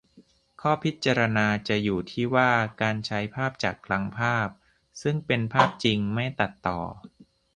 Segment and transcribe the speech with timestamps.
[0.61, 2.51] ข้อพิจารณาจะอยู่ที่ว่า
[2.81, 4.47] การใช้ภาพจากคลังภาพ
[5.01, 6.79] ซึ่งเป็นภาพจริง-ไม่ตัดต่อ